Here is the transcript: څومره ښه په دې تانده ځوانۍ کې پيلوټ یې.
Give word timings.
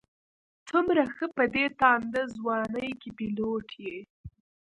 څومره 0.69 1.03
ښه 1.15 1.25
په 1.35 1.43
دې 1.53 1.65
تانده 1.79 2.21
ځوانۍ 2.35 2.89
کې 3.01 3.09
پيلوټ 3.17 3.67
یې. 3.85 3.97